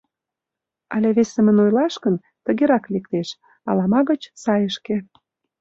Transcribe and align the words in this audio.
Але 0.95 1.09
вес 1.15 1.29
семын 1.35 1.57
ойлаш 1.63 1.95
гын, 2.03 2.15
тыгерак 2.45 2.85
лектеш: 2.93 3.27
алама 3.69 4.01
гыч— 4.09 4.21
сайышке. 4.43 4.95